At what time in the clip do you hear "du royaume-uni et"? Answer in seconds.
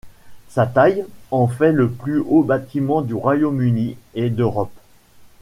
3.03-4.31